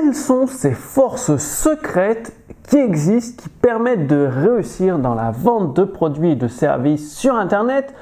quelles 0.00 0.14
sont 0.14 0.46
ces 0.46 0.72
forces 0.72 1.38
secrètes 1.38 2.32
qui 2.68 2.76
existent, 2.76 3.42
qui 3.42 3.48
permettent 3.48 4.06
de 4.06 4.26
réussir 4.26 4.98
dans 4.98 5.14
la 5.14 5.32
vente 5.32 5.74
de 5.74 5.82
produits 5.82 6.32
et 6.32 6.36
de 6.36 6.46
services 6.46 7.16
sur 7.16 7.34
Internet? 7.34 7.92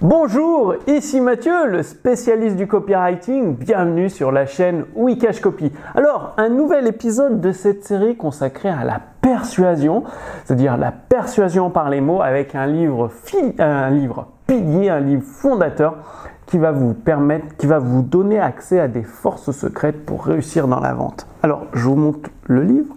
Bonjour, 0.00 0.76
ici 0.86 1.20
Mathieu, 1.20 1.66
le 1.66 1.82
spécialiste 1.82 2.56
du 2.56 2.66
copywriting. 2.66 3.54
Bienvenue 3.54 4.08
sur 4.08 4.32
la 4.32 4.46
chaîne 4.46 4.86
Wikash 4.94 5.40
Copy. 5.40 5.70
Alors, 5.94 6.32
un 6.38 6.48
nouvel 6.48 6.86
épisode 6.86 7.40
de 7.42 7.52
cette 7.52 7.84
série 7.84 8.16
consacrée 8.16 8.70
à 8.70 8.84
la 8.84 9.00
persuasion, 9.20 10.04
c'est-à-dire 10.44 10.78
la 10.78 10.90
persuasion 10.90 11.68
par 11.68 11.90
les 11.90 12.00
mots 12.00 12.22
avec 12.22 12.54
un 12.54 12.66
livre, 12.66 13.10
un 13.58 13.90
livre 13.90 14.26
pilier, 14.46 14.88
un 14.88 15.00
livre 15.00 15.22
fondateur 15.22 16.31
qui 16.52 16.58
va 16.58 16.70
vous 16.70 16.92
permettre, 16.92 17.56
qui 17.56 17.66
va 17.66 17.78
vous 17.78 18.02
donner 18.02 18.38
accès 18.38 18.78
à 18.78 18.86
des 18.86 19.04
forces 19.04 19.52
secrètes 19.52 20.04
pour 20.04 20.26
réussir 20.26 20.68
dans 20.68 20.80
la 20.80 20.92
vente. 20.92 21.26
Alors, 21.42 21.62
je 21.72 21.82
vous 21.84 21.96
montre 21.96 22.28
le 22.44 22.62
livre. 22.62 22.94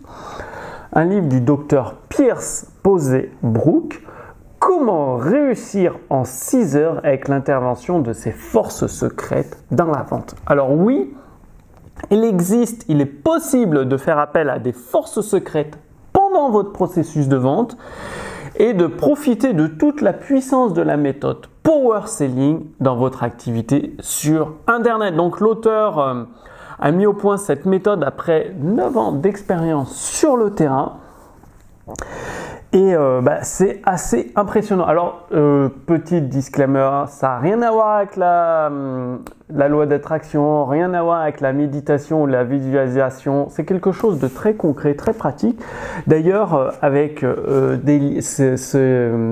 Un 0.92 1.06
livre 1.06 1.30
du 1.30 1.40
docteur 1.40 1.96
Pierce 2.10 2.68
Posey 2.84 3.32
Brooke. 3.44 4.04
Comment 4.60 5.16
réussir 5.16 5.98
en 6.10 6.26
6 6.26 6.76
heures 6.76 6.98
avec 6.98 7.30
l'intervention 7.30 8.02
de 8.02 8.12
ces 8.12 8.32
forces 8.32 8.88
secrètes 8.88 9.58
dans 9.72 9.86
la 9.86 10.04
vente 10.04 10.36
Alors 10.46 10.74
oui, 10.74 11.16
il 12.12 12.26
existe, 12.26 12.84
il 12.90 13.00
est 13.00 13.06
possible 13.06 13.88
de 13.88 13.96
faire 13.96 14.20
appel 14.20 14.50
à 14.50 14.60
des 14.60 14.74
forces 14.74 15.22
secrètes 15.22 15.80
pendant 16.12 16.50
votre 16.50 16.74
processus 16.74 17.30
de 17.30 17.38
vente 17.38 17.78
et 18.58 18.74
de 18.74 18.88
profiter 18.88 19.54
de 19.54 19.68
toute 19.68 20.02
la 20.02 20.12
puissance 20.12 20.74
de 20.74 20.82
la 20.82 20.98
méthode 20.98 21.48
Power 21.66 22.02
Selling 22.06 22.68
dans 22.80 22.96
votre 22.96 23.24
activité 23.24 23.96
sur 24.00 24.54
Internet. 24.68 25.16
Donc 25.16 25.40
l'auteur 25.40 26.00
euh, 26.00 26.24
a 26.80 26.92
mis 26.92 27.08
au 27.08 27.14
point 27.14 27.38
cette 27.38 27.66
méthode 27.66 28.04
après 28.04 28.54
9 28.60 28.98
ans 28.98 29.12
d'expérience 29.12 29.94
sur 29.96 30.38
le 30.38 30.52
terrain. 30.52 31.00
Et 32.72 32.94
euh, 32.94 33.20
bah, 33.22 33.40
c'est 33.42 33.82
assez 33.84 34.32
impressionnant. 34.36 34.86
Alors, 34.86 35.28
euh, 35.34 35.70
petit 35.88 36.22
disclaimer, 36.22 37.06
ça 37.08 37.30
n'a 37.30 37.40
rien 37.40 37.62
à 37.64 37.72
voir 37.72 37.98
avec 37.98 38.16
la, 38.16 38.68
hum, 38.68 39.24
la 39.54 39.68
loi 39.68 39.86
d'attraction, 39.86 40.66
rien 40.66 40.94
à 40.96 41.04
voir 41.04 41.22
avec 41.22 41.40
la 41.40 41.54
méditation 41.54 42.24
ou 42.24 42.26
la 42.26 42.44
visualisation. 42.44 43.46
C'est 43.50 43.64
quelque 43.64 43.92
chose 43.92 44.20
de 44.20 44.28
très 44.28 44.56
concret, 44.56 44.96
très 44.96 45.14
pratique. 45.14 45.60
D'ailleurs, 46.08 46.56
euh, 46.56 46.72
avec 46.82 47.24
euh, 47.24 47.78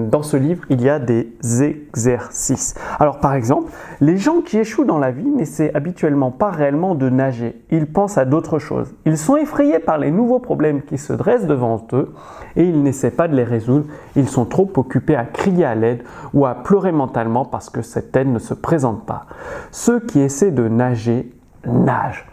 dans 0.05 0.21
ce 0.21 0.37
livre, 0.37 0.65
il 0.69 0.83
y 0.83 0.89
a 0.89 0.99
des 0.99 1.33
exercices. 1.63 2.75
Alors, 2.99 3.19
par 3.19 3.33
exemple, 3.33 3.71
les 4.01 4.17
gens 4.17 4.41
qui 4.41 4.59
échouent 4.59 4.85
dans 4.85 4.99
la 4.99 5.09
vie 5.09 5.25
n'essaient 5.25 5.73
habituellement 5.73 6.29
pas 6.29 6.51
réellement 6.51 6.93
de 6.93 7.09
nager. 7.09 7.59
Ils 7.71 7.87
pensent 7.87 8.19
à 8.19 8.25
d'autres 8.25 8.59
choses. 8.59 8.93
Ils 9.05 9.17
sont 9.17 9.37
effrayés 9.37 9.79
par 9.79 9.97
les 9.97 10.11
nouveaux 10.11 10.39
problèmes 10.39 10.83
qui 10.83 10.99
se 10.99 11.13
dressent 11.13 11.47
devant 11.47 11.87
eux 11.93 12.13
et 12.55 12.63
ils 12.63 12.83
n'essaient 12.83 13.11
pas 13.11 13.27
de 13.27 13.35
les 13.35 13.43
résoudre. 13.43 13.85
Ils 14.15 14.29
sont 14.29 14.45
trop 14.45 14.69
occupés 14.75 15.15
à 15.15 15.25
crier 15.25 15.65
à 15.65 15.73
l'aide 15.73 16.03
ou 16.35 16.45
à 16.45 16.53
pleurer 16.53 16.91
mentalement 16.91 17.45
parce 17.45 17.71
que 17.71 17.81
cette 17.81 18.15
aide 18.15 18.31
ne 18.31 18.39
se 18.39 18.53
présente 18.53 19.07
pas. 19.07 19.25
Ceux 19.71 20.02
qui 20.07 20.19
essaient 20.19 20.51
de 20.51 20.67
nager 20.67 21.31
nagent. 21.65 22.25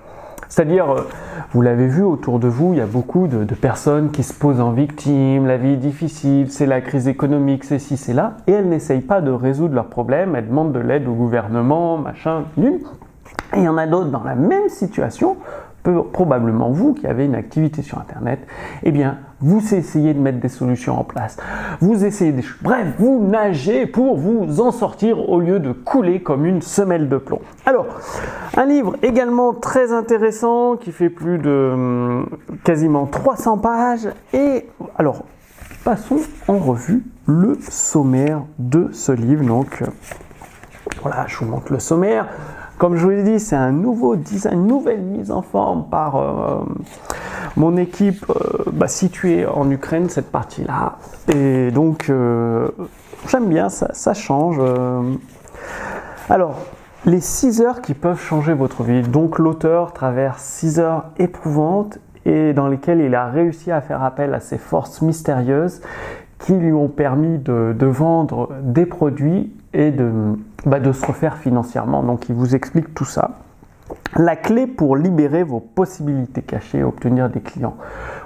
C'est-à-dire, 0.48 0.90
euh, 0.90 1.02
vous 1.52 1.62
l'avez 1.62 1.86
vu 1.86 2.02
autour 2.02 2.40
de 2.40 2.48
vous, 2.48 2.72
il 2.72 2.78
y 2.78 2.82
a 2.82 2.86
beaucoup 2.86 3.28
de, 3.28 3.44
personnes 3.54 4.10
qui 4.10 4.24
se 4.24 4.34
posent 4.34 4.60
en 4.60 4.72
victime, 4.72 5.46
la 5.46 5.56
vie 5.56 5.74
est 5.74 5.77
difficile, 5.77 6.50
c'est 6.50 6.66
la 6.66 6.80
crise 6.80 7.06
économique, 7.06 7.62
c'est 7.62 7.78
ci, 7.78 7.96
c'est 7.96 8.12
là, 8.12 8.36
et 8.48 8.52
elles 8.52 8.68
n'essayent 8.68 9.00
pas 9.00 9.20
de 9.20 9.30
résoudre 9.30 9.74
leurs 9.74 9.88
problèmes, 9.88 10.34
elles 10.34 10.48
demandent 10.48 10.72
de 10.72 10.80
l'aide 10.80 11.06
au 11.06 11.12
gouvernement, 11.12 11.98
machin, 11.98 12.46
nul. 12.56 12.80
Et 13.54 13.58
il 13.58 13.62
y 13.62 13.68
en 13.68 13.78
a 13.78 13.86
d'autres 13.86 14.10
dans 14.10 14.24
la 14.24 14.34
même 14.34 14.68
situation 14.68 15.36
probablement 15.83 16.70
vous 16.70 16.95
qui 16.95 17.06
avez 17.06 17.25
une 17.25 17.34
activité 17.34 17.83
sur 17.83 17.98
Internet, 17.98 18.41
eh 18.83 18.91
bien, 18.91 19.19
vous 19.41 19.75
essayez 19.75 20.12
de 20.12 20.19
mettre 20.19 20.39
des 20.39 20.48
solutions 20.48 20.98
en 20.98 21.05
place. 21.05 21.39
Vous 21.81 22.05
essayez 22.05 22.33
des 22.33 22.42
choses. 22.42 22.59
Bref, 22.62 22.86
vous 22.98 23.27
nagez 23.27 23.86
pour 23.86 24.19
vous 24.19 24.61
en 24.61 24.70
sortir 24.70 25.30
au 25.30 25.40
lieu 25.40 25.58
de 25.58 25.73
couler 25.73 26.23
comme 26.23 26.45
une 26.45 26.61
semelle 26.61 27.08
de 27.08 27.17
plomb. 27.17 27.40
Alors, 27.64 27.86
un 28.57 28.67
livre 28.67 28.96
également 29.02 29.55
très 29.55 29.92
intéressant 29.92 30.77
qui 30.77 30.92
fait 30.92 31.11
plus 31.11 31.39
de 31.39 31.70
hum, 31.73 32.29
quasiment 32.64 33.07
300 33.07 33.58
pages. 33.58 34.08
Et 34.35 34.69
alors, 34.98 35.24
passons 35.85 36.20
en 36.48 36.58
revue 36.58 37.02
le 37.27 37.58
sommaire 37.61 38.42
de 38.58 38.90
ce 38.92 39.13
livre. 39.13 39.45
Donc, 39.45 39.83
voilà, 41.02 41.24
je 41.29 41.39
vous 41.39 41.46
montre 41.46 41.73
le 41.73 41.79
sommaire. 41.79 42.27
Comme 42.80 42.96
je 42.96 43.02
vous 43.02 43.11
l'ai 43.11 43.23
dit, 43.23 43.39
c'est 43.39 43.57
un 43.57 43.73
nouveau 43.73 44.17
design, 44.17 44.61
une 44.61 44.67
nouvelle 44.67 45.02
mise 45.02 45.30
en 45.30 45.42
forme 45.42 45.85
par 45.91 46.17
euh, 46.17 46.64
mon 47.58 47.77
équipe 47.77 48.24
euh, 48.30 48.70
bah, 48.73 48.89
située 48.89 49.45
en 49.45 49.70
Ukraine, 49.70 50.08
cette 50.08 50.30
partie-là. 50.30 50.96
Et 51.29 51.70
donc, 51.73 52.08
euh, 52.08 52.70
j'aime 53.29 53.51
bien, 53.51 53.69
ça, 53.69 53.90
ça 53.92 54.14
change. 54.14 54.58
Alors, 56.30 56.55
les 57.05 57.20
6 57.20 57.61
heures 57.61 57.83
qui 57.83 57.92
peuvent 57.92 58.19
changer 58.19 58.55
votre 58.55 58.83
vie. 58.83 59.02
Donc, 59.02 59.39
l'auteur 59.39 59.92
traverse 59.92 60.42
6 60.42 60.80
heures 60.80 61.05
éprouvantes 61.19 61.98
et 62.24 62.55
dans 62.55 62.67
lesquelles 62.67 63.02
il 63.02 63.14
a 63.14 63.27
réussi 63.27 63.70
à 63.70 63.83
faire 63.83 64.02
appel 64.02 64.33
à 64.33 64.40
ces 64.40 64.57
forces 64.57 65.02
mystérieuses 65.02 65.83
qui 66.40 66.55
lui 66.55 66.73
ont 66.73 66.89
permis 66.89 67.39
de, 67.39 67.86
vendre 67.86 68.51
des 68.62 68.86
produits 68.86 69.52
et 69.73 69.90
de, 69.90 70.11
bah, 70.67 70.80
de 70.80 70.92
se 70.92 71.06
refaire 71.06 71.36
financièrement. 71.36 72.02
Donc 72.02 72.28
il 72.28 72.34
vous 72.34 72.55
explique 72.55 72.95
tout 72.95 73.05
ça. 73.05 73.39
La 74.17 74.36
clé 74.36 74.67
pour 74.67 74.96
libérer 74.96 75.42
vos 75.42 75.61
possibilités 75.61 76.42
cachées 76.42 76.78
et 76.78 76.84
obtenir 76.84 77.28
des 77.28 77.40
clients. 77.40 77.77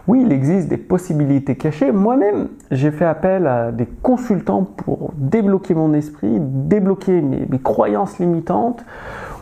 Oui, 0.07 0.23
il 0.25 0.33
existe 0.33 0.69
des 0.69 0.77
possibilités 0.77 1.57
cachées. 1.57 1.91
Moi-même, 1.91 2.49
j'ai 2.71 2.91
fait 2.91 3.07
appel 3.07 3.47
à 3.47 3.73
des 3.73 3.87
consultants 3.87 4.63
pour 4.63 5.13
débloquer 5.17 5.75
mon 5.75 5.95
esprit, 5.95 6.37
débloquer 6.39 7.21
mes, 7.21 7.47
mes 7.49 7.59
croyances 7.59 8.19
limitantes 8.19 8.85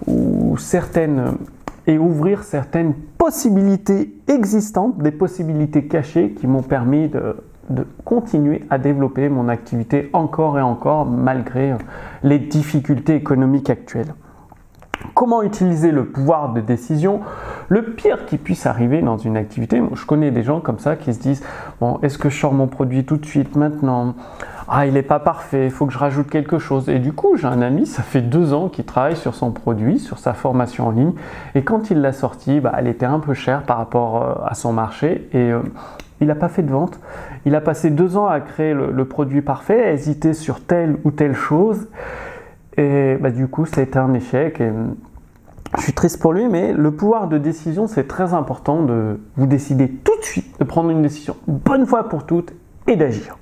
ou 0.07 0.57
certaines 0.59 1.37
et 1.87 1.99
ouvrir 1.99 2.45
certaines 2.45 2.95
possibilités 3.19 4.15
existantes, 4.29 4.99
des 4.99 5.11
possibilités 5.11 5.87
cachées 5.87 6.31
qui 6.31 6.47
m'ont 6.47 6.63
permis 6.63 7.09
de 7.09 7.37
de 7.71 7.87
continuer 8.05 8.65
à 8.71 8.79
développer 8.79 9.29
mon 9.29 9.49
activité 9.49 10.11
encore 10.13 10.59
et 10.59 10.63
encore 10.63 11.07
malgré 11.07 11.73
euh, 11.73 11.77
les 12.23 12.39
difficultés 12.39 13.15
économiques 13.15 13.71
actuelles. 13.71 14.15
Comment 15.15 15.43
utiliser 15.43 15.91
le 15.91 16.07
pouvoir 16.07 16.53
de 16.53 16.61
décision? 16.61 17.21
Le 17.69 17.83
pire 17.95 18.25
qui 18.27 18.39
puisse 18.39 18.67
arriver 18.67 19.03
dans 19.03 19.17
une 19.17 19.37
activité, 19.37 19.83
je 19.95 20.07
connais 20.07 20.31
des 20.31 20.43
gens 20.43 20.61
comme 20.61 20.79
ça 20.79 20.97
qui 20.97 21.13
se 21.13 21.21
disent 21.21 21.43
Bon, 21.81 21.99
est-ce 22.03 22.19
que 22.19 22.29
je 22.29 22.39
sors 22.39 22.53
mon 22.53 22.67
produit 22.67 23.05
tout 23.05 23.17
de 23.17 23.27
suite 23.27 23.57
maintenant? 23.57 24.15
Ah, 24.69 24.87
il 24.87 24.95
n'est 24.95 25.03
pas 25.03 25.19
parfait, 25.19 25.67
il 25.67 25.71
faut 25.71 25.87
que 25.87 25.93
je 25.93 25.99
rajoute 25.99 26.31
quelque 26.31 26.59
chose. 26.59 26.89
Et 26.89 26.99
du 26.99 27.13
coup, 27.13 27.37
j'ai 27.37 27.47
un 27.47 27.63
ami, 27.63 27.87
ça 27.87 28.03
fait 28.03 28.23
deux 28.23 28.55
ans 28.55 28.69
qu'il 28.69 28.85
travaille 28.85 29.17
sur 29.17 29.35
son 29.35 29.51
produit, 29.51 29.99
sur 29.99 30.19
sa 30.19 30.35
formation 30.35 30.87
en 30.87 30.91
ligne. 30.93 31.13
Et 31.55 31.63
quand 31.63 31.91
il 31.91 32.01
l'a 32.01 32.13
sorti, 32.13 32.61
bah, 32.61 32.73
elle 32.79 32.89
était 32.89 33.07
un 33.07 33.19
peu 33.19 33.35
chère 33.35 33.65
par 33.65 33.77
rapport 33.77 34.23
euh, 34.23 34.35
à 34.47 34.55
son 34.55 34.73
marché. 34.73 35.29
Et 35.33 35.51
euh, 35.51 35.61
il 36.21 36.29
n'a 36.29 36.37
pas 36.37 36.49
fait 36.49 36.63
de 36.63 36.71
vente. 36.71 37.01
Il 37.45 37.55
a 37.55 37.61
passé 37.61 37.91
deux 37.91 38.17
ans 38.17 38.27
à 38.27 38.41
créer 38.41 38.75
le, 38.75 39.05
produit 39.05 39.43
parfait, 39.43 39.83
à 39.83 39.93
hésiter 39.93 40.33
sur 40.33 40.61
telle 40.61 40.97
ou 41.05 41.11
telle 41.11 41.35
chose. 41.35 41.89
Et 42.77 43.17
bah, 43.21 43.31
du 43.31 43.49
coup, 43.49 43.67
ça 43.67 43.81
a 43.81 43.85
été 43.85 43.99
un 43.99 44.15
échec. 44.15 44.63
Je 45.77 45.83
suis 45.83 45.93
triste 45.93 46.21
pour 46.21 46.33
lui, 46.33 46.49
mais 46.49 46.73
le 46.73 46.91
pouvoir 46.91 47.29
de 47.29 47.39
décision, 47.39 47.87
c'est 47.87 48.07
très 48.07 48.35
important 48.35 48.83
de 48.83 49.19
vous 49.37 49.47
décider 49.47 49.89
tout 49.89 50.17
de 50.19 50.25
suite, 50.25 50.59
de 50.59 50.65
prendre 50.65 50.91
une 50.91 51.03
décision 51.03 51.37
bonne 51.47 51.87
fois 51.87 52.09
pour 52.09 52.27
toutes 52.27 52.53
et 52.87 52.97
d'agir. 52.97 53.39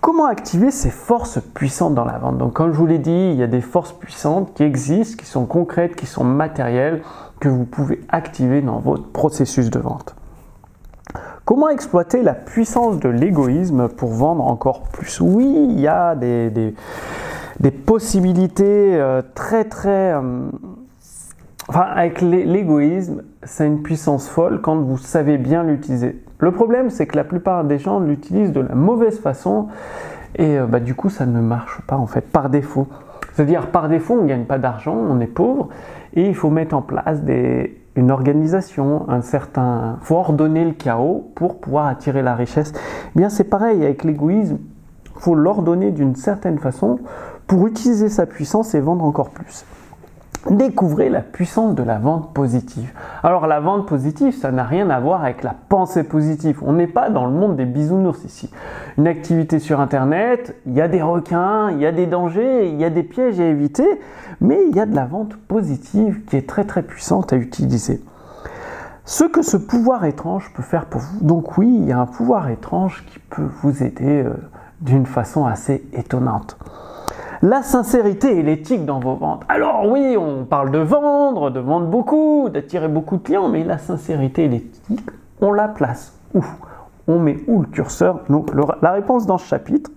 Comment 0.00 0.26
activer 0.26 0.70
ces 0.70 0.90
forces 0.90 1.38
puissantes 1.54 1.94
dans 1.94 2.04
la 2.04 2.18
vente? 2.18 2.38
Donc, 2.38 2.54
comme 2.54 2.72
je 2.72 2.78
vous 2.78 2.86
l'ai 2.86 2.98
dit, 2.98 3.30
il 3.30 3.34
y 3.34 3.42
a 3.42 3.46
des 3.46 3.60
forces 3.60 3.92
puissantes 3.92 4.54
qui 4.54 4.62
existent, 4.62 5.16
qui 5.18 5.26
sont 5.26 5.44
concrètes, 5.44 5.96
qui 5.96 6.06
sont 6.06 6.24
matérielles, 6.24 7.02
que 7.40 7.48
vous 7.48 7.64
pouvez 7.64 8.00
activer 8.08 8.62
dans 8.62 8.78
votre 8.78 9.04
processus 9.04 9.70
de 9.70 9.78
vente. 9.78 10.16
Comment 11.48 11.70
exploiter 11.70 12.22
la 12.22 12.34
puissance 12.34 13.00
de 13.00 13.08
l'égoïsme 13.08 13.88
pour 13.88 14.10
vendre 14.10 14.46
encore 14.46 14.82
plus? 14.82 15.18
Oui, 15.22 15.46
il 15.70 15.80
y 15.80 15.88
a 15.88 16.14
des, 16.14 16.74
possibilités 17.86 18.94
euh, 18.94 19.22
très 19.34 19.64
très... 19.64 20.12
Euh, 20.12 20.50
enfin, 21.66 21.86
avec 21.96 22.20
l'égoïsme, 22.20 23.22
c'est 23.44 23.66
une 23.66 23.80
puissance 23.80 24.28
folle 24.28 24.60
quand 24.60 24.76
vous 24.76 24.98
savez 24.98 25.38
bien 25.38 25.62
l'utiliser. 25.62 26.22
Le 26.38 26.52
problème, 26.52 26.90
c'est 26.90 27.06
que 27.06 27.16
la 27.16 27.24
plupart 27.24 27.64
des 27.64 27.78
gens 27.78 27.98
l'utilisent 27.98 28.52
de 28.52 28.60
la 28.60 28.74
mauvaise 28.74 29.18
façon 29.18 29.68
et 30.36 30.58
euh, 30.58 30.66
bah, 30.66 30.80
du 30.80 30.94
coup, 30.94 31.08
ça 31.08 31.24
ne 31.24 31.40
marche 31.40 31.80
pas 31.86 31.96
en 31.96 32.06
fait, 32.06 32.30
par 32.30 32.50
défaut. 32.50 32.88
C'est-à-dire, 33.32 33.68
par 33.68 33.88
défaut, 33.88 34.18
on 34.20 34.24
ne 34.24 34.28
gagne 34.28 34.44
pas 34.44 34.58
d'argent, 34.58 34.94
on 34.94 35.18
est 35.18 35.26
pauvre 35.26 35.70
et 36.12 36.28
il 36.28 36.34
faut 36.34 36.50
mettre 36.50 36.76
en 36.76 36.82
place 36.82 37.22
des, 37.22 37.80
une 37.96 38.10
organisation, 38.10 39.08
un 39.08 39.20
certain. 39.22 39.98
faut 40.02 40.16
ordonner 40.16 40.64
le 40.64 40.72
chaos 40.72 41.30
pour 41.34 41.60
pouvoir 41.60 41.86
attirer 41.86 42.22
la 42.22 42.34
richesse. 42.34 42.72
Eh 42.74 43.18
bien, 43.18 43.28
c'est 43.28 43.44
pareil 43.44 43.82
avec 43.82 44.04
l'égoïsme. 44.04 44.58
Il 45.16 45.20
faut 45.20 45.34
l'ordonner 45.34 45.90
d'une 45.90 46.14
certaine 46.14 46.58
façon 46.58 47.00
pour 47.46 47.66
utiliser 47.66 48.08
sa 48.08 48.26
puissance 48.26 48.74
et 48.74 48.80
vendre 48.80 49.04
encore 49.04 49.30
plus. 49.30 49.64
Découvrez 50.48 51.10
la 51.10 51.20
puissance 51.20 51.74
de 51.74 51.82
la 51.82 51.98
vente 51.98 52.32
positive. 52.32 52.92
Alors 53.22 53.46
la 53.46 53.60
vente 53.60 53.86
positive, 53.86 54.34
ça 54.34 54.52
n'a 54.52 54.64
rien 54.64 54.88
à 54.88 55.00
voir 55.00 55.22
avec 55.24 55.42
la 55.42 55.54
pensée 55.68 56.04
positive. 56.04 56.60
On 56.62 56.74
n'est 56.74 56.86
pas 56.86 57.10
dans 57.10 57.26
le 57.26 57.32
monde 57.32 57.56
des 57.56 57.64
bisounours 57.64 58.24
ici. 58.24 58.48
Une 58.96 59.08
activité 59.08 59.58
sur 59.58 59.80
Internet, 59.80 60.56
il 60.64 60.74
y 60.74 60.80
a 60.80 60.88
des 60.88 61.02
requins, 61.02 61.70
il 61.72 61.80
y 61.80 61.86
a 61.86 61.92
des 61.92 62.06
dangers, 62.06 62.68
il 62.68 62.76
y 62.76 62.84
a 62.84 62.90
des 62.90 63.02
pièges 63.02 63.40
à 63.40 63.44
éviter, 63.44 63.86
mais 64.40 64.60
il 64.70 64.76
y 64.76 64.80
a 64.80 64.86
de 64.86 64.94
la 64.94 65.06
vente 65.06 65.36
positive 65.36 66.24
qui 66.24 66.36
est 66.36 66.48
très 66.48 66.64
très 66.64 66.82
puissante 66.82 67.32
à 67.32 67.36
utiliser. 67.36 68.00
Ce 69.04 69.24
que 69.24 69.42
ce 69.42 69.56
pouvoir 69.56 70.04
étrange 70.04 70.52
peut 70.54 70.62
faire 70.62 70.86
pour 70.86 71.00
vous. 71.00 71.20
Donc 71.20 71.58
oui, 71.58 71.78
il 71.80 71.86
y 71.86 71.92
a 71.92 71.98
un 71.98 72.06
pouvoir 72.06 72.48
étrange 72.48 73.04
qui 73.10 73.18
peut 73.18 73.48
vous 73.62 73.82
aider 73.82 74.22
euh, 74.22 74.34
d'une 74.80 75.06
façon 75.06 75.46
assez 75.46 75.84
étonnante 75.92 76.56
la 77.42 77.62
sincérité 77.62 78.38
et 78.38 78.42
l'éthique 78.42 78.84
dans 78.84 79.00
vos 79.00 79.14
ventes. 79.14 79.42
Alors 79.48 79.88
oui, 79.88 80.16
on 80.18 80.44
parle 80.44 80.70
de 80.70 80.78
vendre, 80.78 81.50
de 81.50 81.60
vendre 81.60 81.86
beaucoup, 81.86 82.48
d'attirer 82.48 82.88
beaucoup 82.88 83.16
de 83.16 83.22
clients, 83.22 83.48
mais 83.48 83.64
la 83.64 83.78
sincérité 83.78 84.44
et 84.44 84.48
l'éthique, 84.48 85.08
on 85.40 85.52
la 85.52 85.68
place 85.68 86.18
où? 86.34 86.44
On 87.06 87.18
met 87.18 87.38
où 87.46 87.62
le 87.62 87.68
curseur? 87.68 88.20
La 88.82 88.92
réponse 88.92 89.26
dans 89.26 89.38
ce 89.38 89.46
chapitre. 89.46 89.90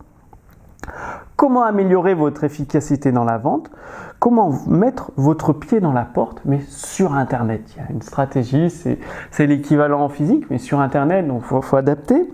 Comment 1.36 1.64
améliorer 1.64 2.14
votre 2.14 2.44
efficacité 2.44 3.12
dans 3.12 3.24
la 3.24 3.38
vente? 3.38 3.72
Comment 4.20 4.54
mettre 4.68 5.12
votre 5.18 5.52
pied 5.52 5.80
dans 5.80 5.94
la 5.94 6.06
porte, 6.06 6.42
mais 6.46 6.62
sur 6.68 7.16
Internet 7.16 7.64
Il 7.76 7.82
y 7.82 7.86
a 7.86 7.92
une 7.92 8.04
stratégie, 8.04 8.70
c'est 8.70 9.48
l'équivalent 9.48 10.02
en 10.02 10.10
physique, 10.10 10.46
mais 10.52 10.60
sur 10.60 10.80
Internet, 10.80 11.28
donc 11.28 11.42
il 11.52 11.62
faut 11.64 11.76
adapter. 11.76 12.32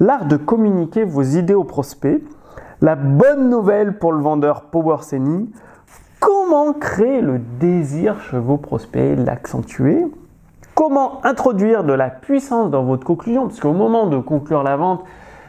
L'art 0.00 0.24
de 0.24 0.36
communiquer 0.36 1.04
vos 1.04 1.22
idées 1.22 1.54
aux 1.54 1.64
prospects 1.64 2.20
la 2.82 2.96
bonne 2.96 3.50
nouvelle 3.50 3.98
pour 3.98 4.12
le 4.12 4.20
vendeur 4.20 4.62
Power 4.62 4.98
Selling, 5.02 5.48
comment 6.18 6.72
créer 6.72 7.20
le 7.20 7.38
désir 7.38 8.20
chez 8.20 8.38
vos 8.38 8.56
prospects, 8.56 9.18
l'accentuer? 9.18 10.06
Comment 10.74 11.24
introduire 11.26 11.84
de 11.84 11.92
la 11.92 12.08
puissance 12.08 12.70
dans 12.70 12.84
votre 12.84 13.04
conclusion? 13.04 13.48
Parce 13.48 13.60
qu'au 13.60 13.74
moment 13.74 14.06
de 14.06 14.18
conclure 14.18 14.62
la 14.62 14.76
vente, 14.76 15.04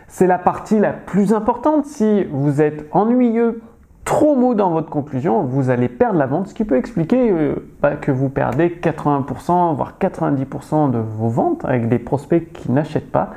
c'est 0.09 0.27
la 0.27 0.37
partie 0.37 0.77
la 0.77 0.91
plus 0.91 1.33
importante. 1.33 1.85
Si 1.85 2.25
vous 2.25 2.61
êtes 2.61 2.85
ennuyeux, 2.91 3.61
trop 4.03 4.35
mou 4.35 4.53
dans 4.53 4.71
votre 4.71 4.89
conclusion, 4.89 5.43
vous 5.43 5.69
allez 5.69 5.87
perdre 5.87 6.19
la 6.19 6.25
vente, 6.25 6.47
ce 6.47 6.53
qui 6.53 6.65
peut 6.65 6.75
expliquer 6.75 7.31
euh, 7.31 7.55
bah, 7.81 7.95
que 7.95 8.11
vous 8.11 8.27
perdez 8.27 8.67
80%, 8.67 9.73
voire 9.75 9.93
90% 10.01 10.91
de 10.91 10.97
vos 10.97 11.29
ventes 11.29 11.63
avec 11.63 11.87
des 11.87 11.99
prospects 11.99 12.51
qui 12.51 12.73
n'achètent 12.73 13.11
pas, 13.11 13.29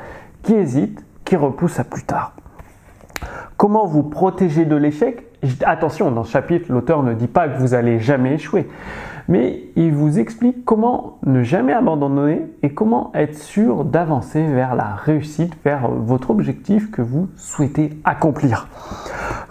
qui 0.42 0.54
hésitent, 0.54 1.04
qui 1.24 1.36
repoussent 1.36 1.78
à 1.78 1.84
plus 1.84 2.02
tard. 2.02 2.32
Comment 3.64 3.86
vous 3.86 4.02
protéger 4.02 4.66
de 4.66 4.76
l'échec? 4.76 5.24
Attention, 5.64 6.10
dans 6.10 6.22
ce 6.22 6.32
chapitre, 6.32 6.70
l'auteur 6.70 7.02
ne 7.02 7.14
dit 7.14 7.28
pas 7.28 7.48
que 7.48 7.58
vous 7.58 7.72
allez 7.72 7.98
jamais 7.98 8.34
échouer, 8.34 8.68
mais 9.26 9.70
il 9.74 9.94
vous 9.94 10.18
explique 10.18 10.66
comment 10.66 11.16
ne 11.24 11.42
jamais 11.42 11.72
abandonner 11.72 12.42
et 12.62 12.74
comment 12.74 13.10
être 13.14 13.38
sûr 13.38 13.86
d'avancer 13.86 14.46
vers 14.46 14.74
la 14.74 14.94
réussite, 14.96 15.54
vers 15.64 15.88
votre 15.88 16.28
objectif 16.28 16.90
que 16.90 17.00
vous 17.00 17.28
souhaitez 17.36 17.98
accomplir. 18.04 18.68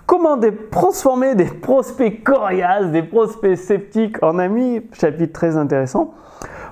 Comment 0.06 0.38
transformer 0.69 1.33
des 1.33 1.45
prospects 1.45 2.24
coriaces, 2.24 2.92
des 2.92 3.01
prospects 3.01 3.57
sceptiques 3.57 4.21
en 4.21 4.38
amis? 4.38 4.83
Chapitre 4.92 5.33
très 5.33 5.57
intéressant. 5.57 6.13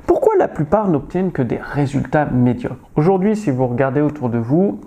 Pourquoi 0.05 0.35
la 0.37 0.47
plupart 0.47 0.89
n'obtiennent 0.89 1.31
que 1.31 1.41
des 1.41 1.57
résultats 1.59 2.25
médiocres? 2.25 2.87
Aujourd'hui, 2.95 3.35
si 3.35 3.49
vous 3.49 3.65
regardez 3.65 4.01
autour 4.01 4.29
de 4.29 4.37
vous, 4.37 4.79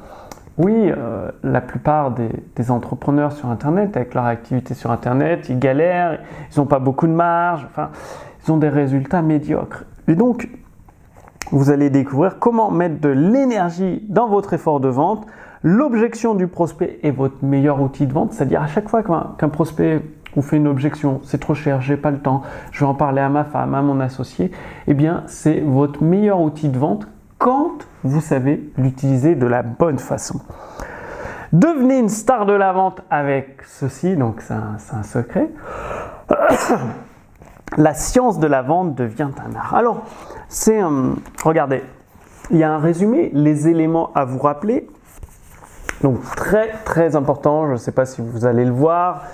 oui, 0.56 0.73
euh, 0.73 1.31
la 1.43 1.61
plupart 1.61 2.12
des, 2.12 2.71
entrepreneurs 2.71 3.33
sur 3.33 3.49
Internet, 3.49 3.97
avec 3.97 4.15
leur 4.15 4.27
activité 4.27 4.75
sur 4.75 4.91
Internet, 4.91 5.49
ils 5.49 5.59
galèrent, 5.59 6.21
ils 6.55 6.59
n'ont 6.59 6.67
pas 6.67 6.79
beaucoup 6.79 7.06
de 7.06 7.12
marge, 7.12 7.67
enfin, 7.69 7.91
ils 8.45 8.53
ont 8.53 8.56
des 8.56 8.69
résultats 8.69 9.23
médiocres. 9.23 9.85
Et 10.06 10.15
donc, 10.15 10.49
vous 11.51 11.71
allez 11.71 11.91
découvrir 11.91 12.39
comment 12.39 12.71
mettre 12.71 13.01
de 13.01 13.09
l'énergie 13.09 14.05
dans 14.09 14.29
votre 14.29 14.53
effort 14.55 14.81
de 14.81 14.89
vente. 14.89 15.27
L'objection 15.62 16.35
du 16.35 16.47
prospect 16.47 17.01
est 17.03 17.11
votre 17.11 17.45
meilleur 17.45 17.81
outil 17.81 18.06
de 18.06 18.12
vente, 18.12 18.33
c'est-à-dire 18.33 18.62
à 18.62 18.67
chaque 18.67 18.89
fois 18.89 19.03
qu'un 19.03 19.49
prospect 19.49 20.03
vous 20.37 20.43
fait 20.43 20.56
une 20.56 20.69
objection, 20.69 21.21
c'est 21.23 21.39
trop 21.39 21.55
cher, 21.55 21.81
j'ai 21.81 21.97
pas 21.97 22.11
le 22.11 22.19
temps, 22.19 22.43
je 22.73 22.81
vais 22.81 22.87
en 22.87 22.95
parler 22.95 23.21
à 23.21 23.29
ma 23.29 23.45
femme, 23.45 23.75
à 23.75 23.83
mon 23.83 24.01
associé, 24.01 24.51
eh 24.87 24.95
bien, 24.95 25.23
c'est 25.27 25.61
votre 25.61 26.03
meilleur 26.03 26.41
outil 26.41 26.69
de 26.69 26.79
vente 26.79 27.06
quand 27.44 27.87
vous 28.05 28.23
savez 28.23 28.73
l'utiliser 28.79 29.35
de 29.35 29.46
la 29.46 29.62
bonne 29.62 29.99
façon. 29.99 30.41
Devenez 31.52 31.99
une 31.99 32.08
star 32.08 32.46
de 32.46 32.55
la 32.55 32.73
vente 32.73 33.02
avec 33.11 33.61
ceci, 33.67 34.17
donc 34.17 34.41
c'est 34.41 34.55
un, 34.55 35.02
secret. 35.02 35.50
la 37.76 37.93
science 37.93 38.38
de 38.38 38.46
la 38.46 38.62
vente 38.62 38.94
devient 38.94 39.29
un 39.46 39.55
art. 39.56 39.75
Alors, 39.75 40.05
c'est, 40.49 40.81
regardez, 41.44 41.82
il 42.50 42.56
y 42.56 42.62
a 42.62 42.73
un 42.73 42.79
résumé, 42.79 43.31
les 43.35 43.69
éléments 43.69 44.11
à 44.14 44.25
vous 44.25 44.38
rappeler. 44.38 44.88
Donc 46.00 46.23
très 46.37 46.70
très 46.87 47.14
important, 47.14 47.67
je 47.67 47.73
ne 47.73 47.76
sais 47.76 47.93
pas 47.93 48.06
si 48.06 48.23
vous 48.23 48.46
allez 48.46 48.64
le 48.64 48.73
voir. 48.73 49.25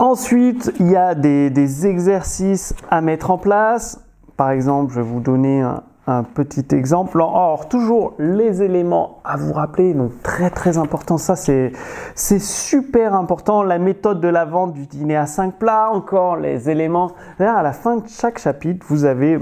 Ensuite, 0.00 0.72
il 0.80 0.90
y 0.90 0.96
a 0.96 1.14
des, 1.14 1.48
des 1.50 1.86
exercices 1.86 2.74
à 2.90 3.02
mettre 3.02 3.30
en 3.30 3.38
place. 3.38 4.00
Par 4.36 4.50
exemple, 4.50 4.92
je 4.92 5.00
vais 5.00 5.06
vous 5.06 5.20
donner 5.20 5.60
un, 5.62 5.84
un 6.06 6.22
petit 6.22 6.66
exemple. 6.74 7.20
Or, 7.20 7.68
toujours 7.68 8.14
les 8.18 8.62
éléments 8.62 9.20
à 9.24 9.36
vous 9.36 9.52
rappeler, 9.52 9.94
donc 9.94 10.22
très 10.22 10.50
très 10.50 10.78
important, 10.78 11.18
ça 11.18 11.36
c'est, 11.36 11.72
super 12.14 13.14
important. 13.14 13.62
La 13.62 13.78
méthode 13.78 14.20
de 14.20 14.28
la 14.28 14.44
vente 14.44 14.74
du 14.74 14.86
dîner 14.86 15.16
à 15.16 15.26
5 15.26 15.54
plats, 15.54 15.90
encore 15.90 16.36
les 16.36 16.68
éléments. 16.70 17.12
à 17.38 17.62
la 17.62 17.72
fin 17.72 17.96
de 17.96 18.08
chaque 18.08 18.38
chapitre, 18.38 18.84
vous 18.88 19.04
avez 19.04 19.38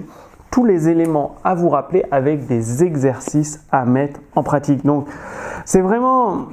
tous 0.51 0.65
les 0.65 0.89
éléments 0.89 1.37
à 1.45 1.55
vous 1.55 1.71
rappeler 1.71 2.05
avec 2.11 2.47
des 2.47 2.85
exercices 2.85 3.65
à 3.73 3.85
mettre 3.85 4.21
en 4.37 4.43
pratique. 4.43 4.85
Donc, 4.85 5.07
c'est 5.65 5.81
vraiment 5.81 6.47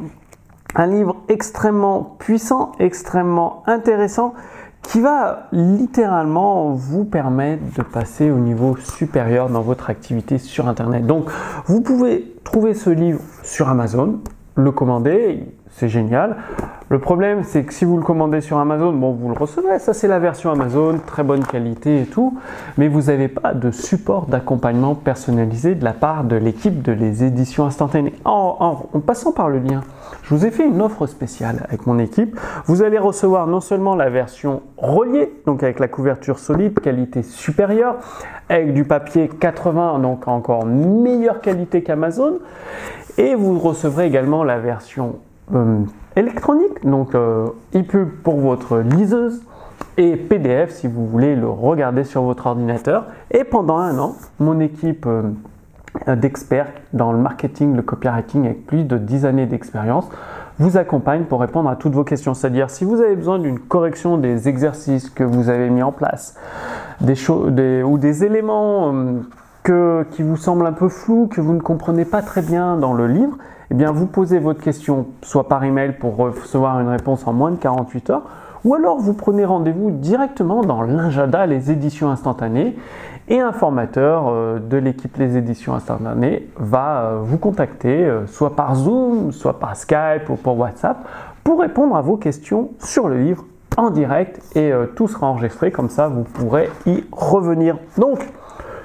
un 0.75 0.87
livre 0.87 1.17
extrêmement 1.27 2.15
puissant, 2.19 2.71
extrêmement 2.79 3.63
intéressant 3.67 4.33
qui 4.89 5.01
va 5.01 5.47
littéralement 5.51 6.71
vous 6.71 7.05
permettre 7.05 7.61
de 7.77 7.83
passer 7.83 8.31
au 8.31 8.39
niveau 8.39 8.75
supérieur 8.75 9.47
dans 9.47 9.61
votre 9.61 9.91
activité 9.91 10.39
sur 10.39 10.67
Internet. 10.67 11.05
Donc, 11.05 11.29
vous 11.67 11.81
pouvez 11.81 12.35
trouver 12.43 12.73
ce 12.73 12.89
livre 12.89 13.19
sur 13.43 13.69
Amazon, 13.69 14.19
le 14.55 14.71
commander, 14.71 15.45
c'est 15.69 15.89
génial. 15.89 16.37
Le 16.89 16.97
problème, 16.97 17.43
c'est 17.43 17.65
que 17.65 17.73
si 17.73 17.85
vous 17.85 17.97
le 17.97 18.03
commandez 18.03 18.41
sur 18.41 18.57
Amazon, 18.57 18.91
vous 18.91 19.29
le 19.29 19.35
recevrez, 19.35 19.77
ça 19.77 19.93
c'est 19.93 20.07
la 20.07 20.17
version 20.17 20.49
Amazon, 20.49 20.99
très 21.05 21.21
bonne 21.21 21.45
qualité 21.45 22.01
et 22.01 22.05
tout, 22.05 22.35
mais 22.79 22.87
vous 22.87 23.03
n'avez 23.03 23.27
pas 23.27 23.53
de 23.53 23.69
support 23.69 24.25
d'accompagnement 24.25 24.95
personnalisé 24.95 25.75
de 25.75 25.83
la 25.83 25.93
part 25.93 26.23
de 26.23 26.35
l'équipe 26.35 26.81
de 26.81 26.91
les 26.91 27.23
éditions 27.23 27.67
instantanées. 27.67 28.15
En, 28.25 28.87
en, 28.91 28.99
passant 29.01 29.31
par 29.31 29.49
le 29.49 29.59
lien, 29.59 29.81
je 30.23 30.33
vous 30.33 30.47
ai 30.47 30.49
fait 30.49 30.65
une 30.65 30.81
offre 30.81 31.05
spéciale 31.05 31.63
avec 31.67 31.85
mon 31.85 31.99
équipe. 31.99 32.39
Vous 32.65 32.81
allez 32.81 32.97
recevoir 32.97 33.45
non 33.45 33.61
seulement 33.61 33.93
la 33.93 34.09
version 34.09 34.63
reliée, 34.77 35.31
donc 35.45 35.61
avec 35.61 35.79
la 35.79 35.87
couverture 35.87 36.39
solide, 36.39 36.79
qualité 36.79 37.21
supérieure, 37.21 37.97
avec 38.49 38.73
du 38.73 38.83
papier 38.83 39.27
80, 39.27 39.99
donc 39.99 40.27
encore 40.27 40.65
meilleure 40.65 41.41
qualité 41.41 41.83
qu'Amazon, 41.83 42.39
et 43.19 43.35
vous 43.35 43.59
recevrez 43.59 44.07
également 44.07 44.43
la 44.43 44.57
version 44.57 45.17
euh, 45.53 45.81
électronique, 46.15 46.85
donc 46.85 47.15
euh, 47.15 47.47
e-pub 47.75 48.09
pour 48.23 48.39
votre 48.39 48.79
liseuse 48.79 49.41
et 49.97 50.15
PDF 50.15 50.71
si 50.71 50.87
vous 50.87 51.05
voulez 51.07 51.35
le 51.35 51.49
regarder 51.49 52.03
sur 52.03 52.23
votre 52.23 52.47
ordinateur. 52.47 53.05
Et 53.31 53.43
pendant 53.43 53.77
un 53.77 53.97
an, 53.99 54.15
mon 54.39 54.59
équipe 54.59 55.05
euh, 55.05 56.15
d'experts 56.15 56.71
dans 56.93 57.11
le 57.11 57.17
marketing, 57.17 57.75
le 57.75 57.81
copywriting 57.81 58.45
avec 58.45 58.65
plus 58.65 58.83
de 58.83 58.97
10 58.97 59.25
années 59.25 59.45
d'expérience 59.45 60.07
vous 60.59 60.77
accompagne 60.77 61.23
pour 61.23 61.39
répondre 61.39 61.69
à 61.69 61.75
toutes 61.75 61.93
vos 61.93 62.03
questions. 62.03 62.33
C'est-à-dire 62.33 62.69
si 62.69 62.83
vous 62.83 62.99
avez 63.01 63.15
besoin 63.15 63.39
d'une 63.39 63.59
correction 63.59 64.17
des 64.17 64.49
exercices 64.49 65.09
que 65.09 65.23
vous 65.23 65.49
avez 65.49 65.69
mis 65.69 65.83
en 65.83 65.93
place, 65.93 66.35
des, 66.99 67.15
des 67.51 67.83
ou 67.83 67.97
des 67.97 68.23
éléments 68.25 68.93
que, 69.63 70.05
qui 70.11 70.23
vous 70.23 70.37
semblent 70.37 70.65
un 70.65 70.73
peu 70.73 70.89
flous, 70.89 71.27
que 71.27 71.41
vous 71.41 71.53
ne 71.53 71.61
comprenez 71.61 72.05
pas 72.05 72.21
très 72.21 72.41
bien 72.41 72.77
dans 72.77 72.93
le 72.93 73.07
livre, 73.07 73.37
eh 73.71 73.73
bien 73.73 73.91
vous 73.91 74.07
posez 74.07 74.39
votre 74.39 74.61
question 74.61 75.07
soit 75.21 75.47
par 75.47 75.63
email 75.63 75.93
pour 75.93 76.15
recevoir 76.15 76.79
une 76.79 76.87
réponse 76.89 77.27
en 77.27 77.33
moins 77.33 77.51
de 77.51 77.57
48 77.57 78.09
heures, 78.09 78.23
ou 78.65 78.73
alors 78.73 78.99
vous 78.99 79.13
prenez 79.13 79.45
rendez-vous 79.45 79.91
directement 79.91 80.63
dans 80.63 80.81
l'Injada, 80.81 81.45
les 81.45 81.71
éditions 81.71 82.09
instantanées, 82.09 82.75
et 83.29 83.39
un 83.39 83.51
formateur 83.51 84.25
euh, 84.27 84.59
de 84.59 84.77
l'équipe 84.77 85.15
Les 85.17 85.37
éditions 85.37 85.75
instantanées 85.75 86.49
va 86.57 87.01
euh, 87.01 87.19
vous 87.21 87.37
contacter, 87.37 88.05
euh, 88.05 88.25
soit 88.25 88.55
par 88.55 88.75
Zoom, 88.75 89.31
soit 89.31 89.59
par 89.59 89.75
Skype 89.75 90.29
ou 90.29 90.35
pour 90.35 90.57
WhatsApp, 90.57 90.97
pour 91.43 91.61
répondre 91.61 91.95
à 91.95 92.01
vos 92.01 92.17
questions 92.17 92.71
sur 92.79 93.07
le 93.07 93.21
livre 93.21 93.45
en 93.77 93.91
direct 93.91 94.41
et 94.57 94.73
tout 94.95 95.07
sera 95.07 95.27
enregistré, 95.27 95.71
comme 95.71 95.89
ça 95.89 96.09
vous 96.09 96.23
pourrez 96.23 96.69
y 96.85 97.03
revenir. 97.13 97.77
Donc, 97.97 98.27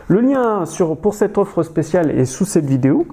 le 0.08 0.20
lien 0.20 0.64
pour 1.00 1.14
cette 1.14 1.38
offre 1.38 1.62
spéciale 1.62 2.10
est 2.10 2.24
sous 2.24 2.44
cette 2.44 2.66
vidéo. 2.66 3.06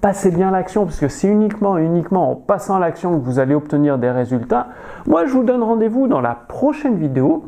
Passez 0.00 0.30
bien 0.30 0.50
l'action 0.50 0.84
parce 0.84 0.98
que 0.98 1.08
c'est 1.08 1.28
uniquement 1.28 1.78
et 1.78 1.84
uniquement 1.84 2.30
en 2.30 2.34
passant 2.34 2.78
l'action 2.78 3.18
que 3.18 3.24
vous 3.24 3.38
allez 3.38 3.54
obtenir 3.54 3.98
des 3.98 4.10
résultats. 4.10 4.68
Moi, 5.06 5.26
je 5.26 5.32
vous 5.32 5.44
donne 5.44 5.62
rendez-vous 5.62 6.08
dans 6.08 6.20
la 6.20 6.34
prochaine 6.34 6.96
vidéo 6.96 7.44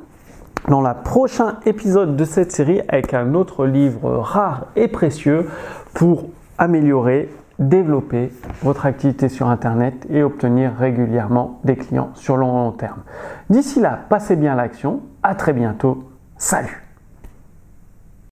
dans 0.68 0.80
le 0.80 0.90
prochain 1.04 1.56
épisode 1.64 2.16
de 2.16 2.24
cette 2.24 2.50
série 2.50 2.80
avec 2.88 3.14
un 3.14 3.34
autre 3.34 3.66
livre 3.66 4.16
rare 4.16 4.66
et 4.74 4.88
précieux 4.88 5.48
pour 5.94 6.24
améliorer, 6.58 7.30
développer 7.58 8.32
votre 8.62 8.86
activité 8.86 9.28
sur 9.28 9.48
Internet 9.48 10.06
et 10.10 10.22
obtenir 10.22 10.72
régulièrement 10.78 11.60
des 11.64 11.76
clients 11.76 12.10
sur 12.14 12.36
long 12.36 12.72
terme. 12.72 13.02
D'ici 13.48 13.80
là, 13.80 13.98
passez 14.08 14.36
bien 14.36 14.54
l'action. 14.54 15.00
À 15.22 15.34
très 15.34 15.52
bientôt. 15.52 16.04
Salut 16.36 16.85